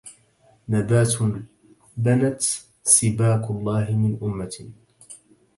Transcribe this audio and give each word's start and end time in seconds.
نبات 0.69 1.13
بنت 1.97 2.41
سباك 2.85 3.51
الله 3.51 3.97
من 3.97 4.19
أمة 4.23 4.71